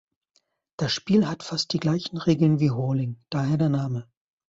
Das 0.77 0.93
Spiel 0.93 1.27
hat 1.27 1.43
fast 1.43 1.73
die 1.73 1.79
gleichen 1.79 2.17
Regeln 2.17 2.59
wie 2.59 2.71
Hurling, 2.71 3.23
daher 3.29 3.57
der 3.57 3.69
Name. 3.69 4.07